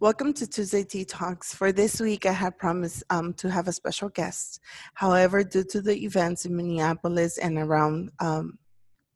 [0.00, 1.52] Welcome to Tuesday Tea Talks.
[1.52, 4.60] For this week, I had promised um, to have a special guest.
[4.94, 8.60] However, due to the events in Minneapolis and around um,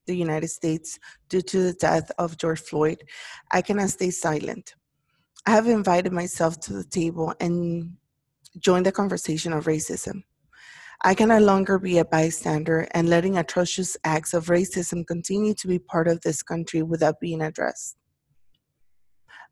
[0.09, 0.99] the United States
[1.29, 3.05] due to the death of George Floyd,
[3.53, 4.75] I cannot stay silent.
[5.47, 7.97] I have invited myself to the table and
[8.59, 10.25] joined the conversation of racism.
[11.05, 15.69] I can no longer be a bystander and letting atrocious acts of racism continue to
[15.69, 17.99] be part of this country without being addressed.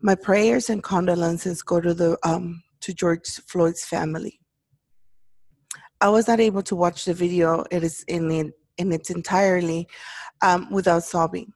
[0.03, 4.41] My prayers and condolences go to the um, to George Floyd's family.
[6.01, 7.65] I was not able to watch the video.
[7.71, 9.87] It is in it, in its entirely
[10.41, 11.53] um, without sobbing.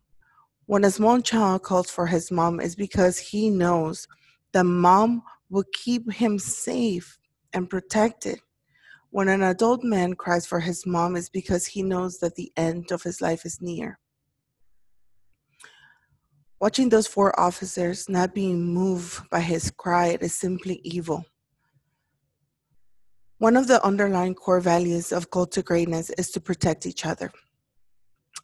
[0.66, 4.06] When a small child calls for his mom, is because he knows
[4.52, 7.18] the mom will keep him safe
[7.54, 8.40] and protected.
[9.08, 12.92] When an adult man cries for his mom, is because he knows that the end
[12.92, 13.98] of his life is near.
[16.64, 21.26] Watching those four officers not being moved by his cry is simply evil.
[23.36, 27.30] One of the underlying core values of Called to Greatness is to protect each other.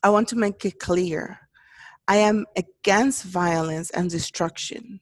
[0.02, 1.38] I want to make it clear
[2.06, 5.00] I am against violence and destruction.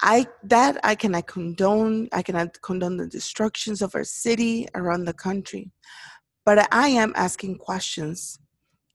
[0.00, 2.08] I that I cannot condone.
[2.12, 5.72] I cannot condone the destructions of our city around the country,
[6.44, 8.38] but I am asking questions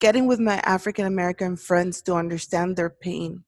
[0.02, 3.44] getting with my African American friends to understand their pain.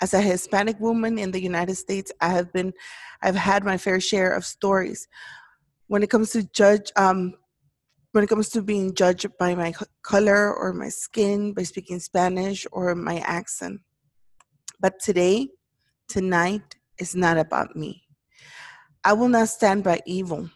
[0.00, 2.74] As a Hispanic woman in the United States, I have been,
[3.22, 5.08] I've had my fair share of stories.
[5.86, 7.34] When it comes to judge, um,
[8.12, 12.66] when it comes to being judged by my color or my skin, by speaking Spanish
[12.70, 13.80] or my accent.
[14.78, 15.48] But today,
[16.06, 18.02] tonight, is not about me.
[19.02, 20.50] I will not stand by evil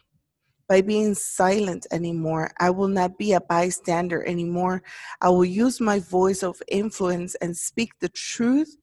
[0.69, 2.51] by being silent anymore.
[2.59, 4.83] I will not be a bystander anymore.
[5.19, 8.77] I will use my voice of influence and speak the truth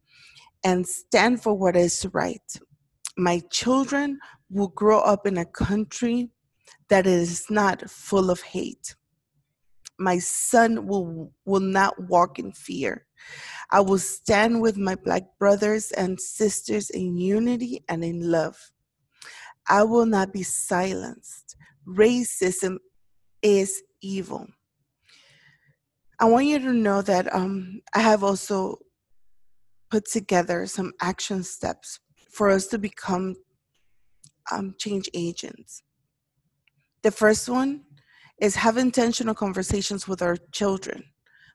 [0.65, 2.43] and stand for what is right.
[3.17, 4.19] My children
[4.51, 6.28] will grow up in a country
[6.89, 8.97] that is not full of hate.
[9.99, 13.06] My son will, will not walk in fear.
[13.71, 18.72] I will stand with my black brothers and sisters in unity and in love.
[19.69, 21.56] I will not be silenced
[21.86, 22.76] racism
[23.42, 24.47] is evil.
[26.19, 28.78] I want you to know that um, I have also
[29.91, 32.00] put together some action steps
[32.32, 33.36] for us to become
[34.50, 35.82] um, change agents.
[37.02, 37.82] The first one
[38.41, 41.04] is have intentional conversations with our children,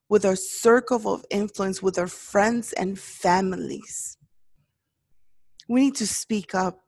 [0.09, 4.17] with our circle of influence, with our friends and families.
[5.67, 6.79] We need to speak up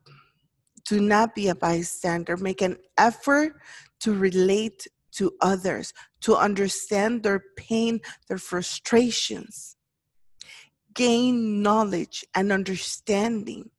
[0.84, 2.36] do not be a bystander.
[2.36, 3.54] Make an effort
[4.00, 9.76] to relate to others, to understand their pain, their frustrations.
[10.92, 13.70] Gain knowledge and understanding.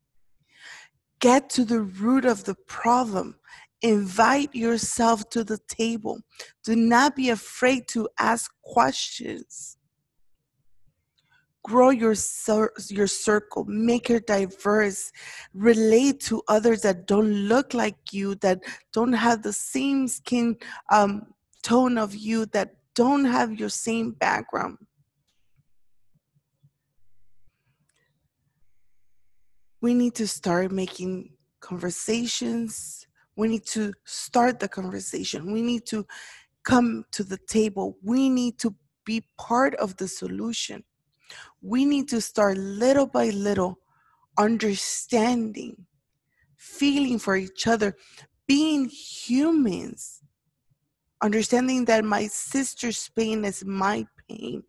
[1.20, 3.36] Get to the root of the problem.
[3.82, 6.20] Invite yourself to the table.
[6.64, 9.75] Do not be afraid to ask questions
[11.66, 12.14] grow your
[12.88, 15.10] your circle make it diverse
[15.52, 18.60] relate to others that don't look like you that
[18.92, 20.56] don't have the same skin
[20.92, 21.26] um,
[21.66, 24.78] tone of you that don't have your same background.
[29.82, 33.06] We need to start making conversations.
[33.36, 35.52] We need to start the conversation.
[35.52, 36.06] We need to
[36.64, 37.98] come to the table.
[38.02, 40.84] We need to be part of the solution
[41.62, 43.78] we need to start little by little
[44.38, 45.86] understanding,
[46.56, 47.96] feeling for each other,
[48.46, 50.22] being humans,
[51.22, 54.62] understanding that my sister's pain is my pain.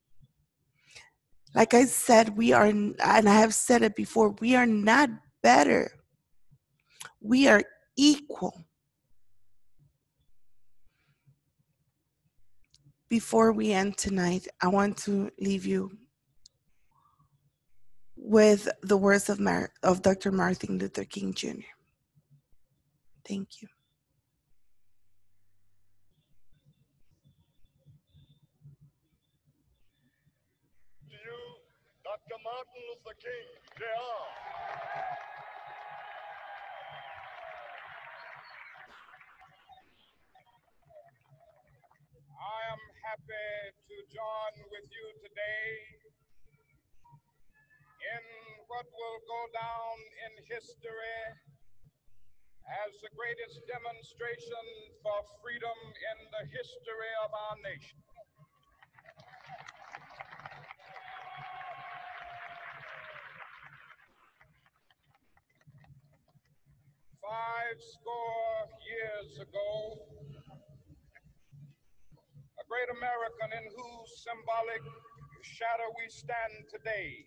[1.54, 5.10] Like I said, we are, and I have said it before, we are not
[5.42, 5.92] better.
[7.22, 7.64] We are
[7.96, 8.64] equal.
[13.10, 15.92] Before we end tonight, I want to leave you
[18.28, 20.32] with the words of, Mar- of Dr.
[20.34, 21.72] Martin Luther King Jr.
[23.28, 23.70] Thank you.
[31.10, 31.40] To you,
[32.04, 32.38] Dr.
[32.44, 33.48] Martin Luther King,
[33.78, 33.86] Jr.
[42.36, 43.50] I am happy
[43.88, 45.97] to join with you today
[48.78, 49.96] what will go down
[50.30, 51.18] in history
[52.86, 54.66] as the greatest demonstration
[55.02, 57.98] for freedom in the history of our nation.
[67.26, 69.98] five score years ago,
[72.62, 74.86] a great American in whose symbolic
[75.42, 77.27] shadow we stand today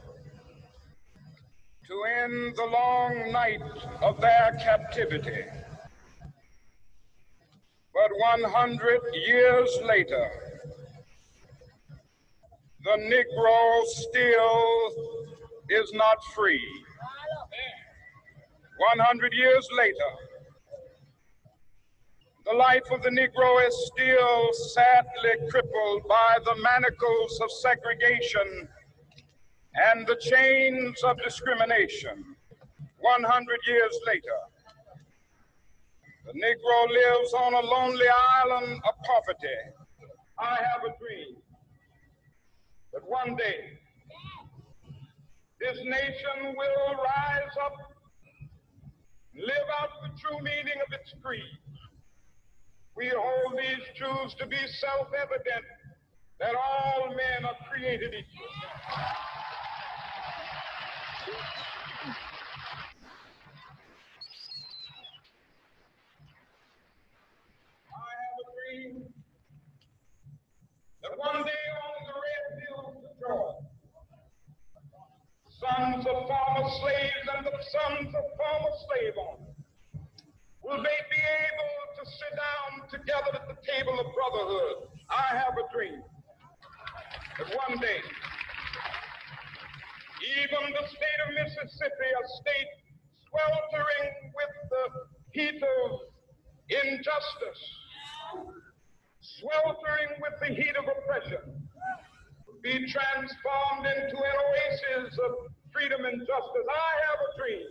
[1.91, 3.61] to end the long night
[4.01, 5.43] of their captivity.
[7.93, 10.25] But 100 years later,
[12.85, 14.91] the Negro still
[15.69, 16.65] is not free.
[18.77, 20.11] 100 years later,
[22.45, 28.69] the life of the Negro is still sadly crippled by the manacles of segregation
[29.75, 32.35] and the chains of discrimination.
[32.99, 34.39] 100 years later,
[36.25, 38.05] the Negro lives on a lonely
[38.43, 39.47] island of poverty.
[40.37, 41.37] I have a dream
[42.93, 43.79] that one day
[45.59, 47.73] this nation will rise up,
[49.35, 51.41] live out the true meaning of its creed.
[52.95, 55.65] We hold these truths to be self evident
[56.39, 59.30] that all men are created equal.
[75.61, 79.55] Sons of former slaves and the sons of former slave owners
[80.63, 84.89] will be able to sit down together at the table of brotherhood.
[85.09, 86.01] I have a dream
[87.37, 88.01] that one day,
[90.51, 92.71] even the state of Mississippi, a state
[93.31, 94.83] sweltering with the
[95.31, 95.87] heat of
[96.67, 97.63] injustice,
[99.39, 101.39] sweltering with the heat of oppression,
[102.61, 105.31] be transformed into an oasis of
[105.71, 106.67] freedom and justice.
[106.67, 107.67] I have a dream.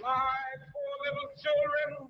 [0.00, 0.40] My
[0.72, 2.09] poor little children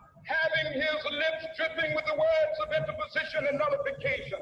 [0.51, 4.39] having his lips dripping with the words of interposition and nullification.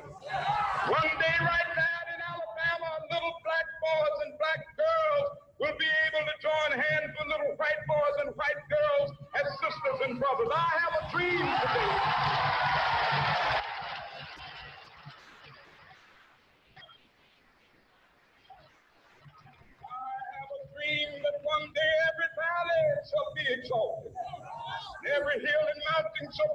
[0.90, 5.28] One day, right there in Alabama, little black boys and black girls
[5.60, 10.00] will be able to join hands with little white boys and white girls as sisters
[10.10, 10.50] and brothers.
[10.54, 11.94] I have a dream today.
[19.86, 24.14] I have a dream that one day every valley shall be exalted.
[25.16, 26.49] Every hill and mountain shall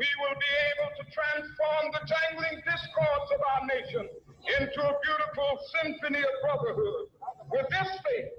[0.00, 4.08] we will be able to transform the jangling discords of our nation
[4.56, 7.12] into a beautiful symphony of brotherhood.
[7.52, 8.32] With this faith,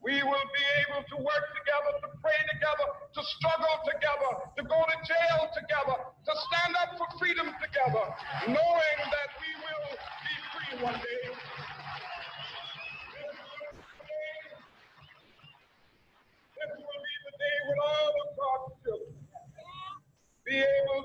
[0.00, 4.80] we will be able to work together, to pray together, to struggle together, to go
[4.80, 8.04] to jail together, to stand up for freedom together,
[8.48, 11.22] knowing that we will be free one day.
[16.56, 19.28] This will be the day when all of God's children
[20.48, 21.04] be able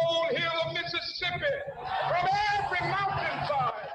[0.00, 1.54] And molehill of Mississippi,
[2.08, 2.24] from
[2.56, 3.90] every mountainside.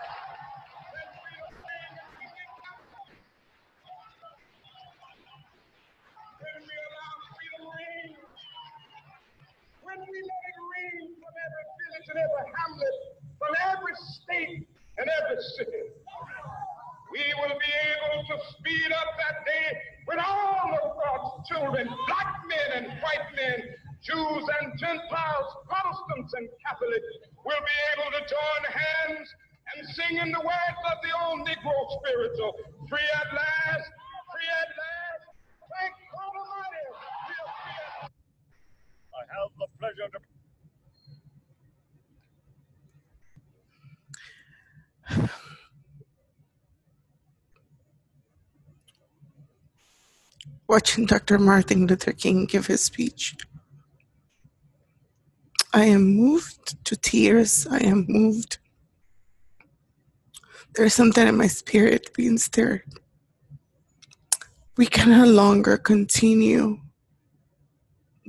[0.93, 3.17] Let freedom ring in Kentucky.
[6.41, 8.09] When we allow freedom ring,
[9.81, 12.95] when we let it ring from every village and every hamlet,
[13.39, 15.83] from every state and every city,
[17.11, 22.43] we will be able to speed up that day when all of God's children, black
[22.45, 27.09] men and white men, Jews and Gentiles, Protestants and Catholics,
[27.41, 29.25] will be able to join hands
[30.07, 32.53] sing in the words of the old Negro spiritual,
[32.89, 33.89] free at last,
[34.31, 35.23] free at last,
[35.79, 36.85] thank God Almighty.
[39.13, 40.19] I have the pleasure to
[50.67, 51.37] Watching Dr.
[51.37, 53.35] Martin Luther King give his speech.
[55.73, 57.67] I am moved to tears.
[57.69, 58.57] I am moved.
[60.75, 62.83] There's something in my spirit being stirred.
[64.75, 66.79] We can no longer continue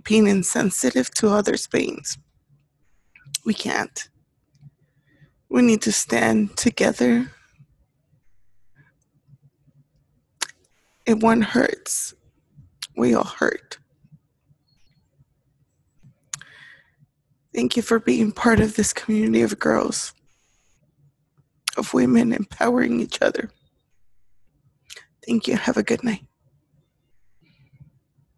[0.04, 2.18] being insensitive to others' pains.
[3.44, 4.08] We can't.
[5.48, 7.32] We need to stand together.
[11.04, 12.14] If one hurts,
[12.96, 13.78] we all hurt.
[17.52, 20.12] Thank you for being part of this community of girls,
[21.78, 23.50] of women empowering each other.
[25.26, 25.56] Thank you.
[25.56, 26.25] Have a good night.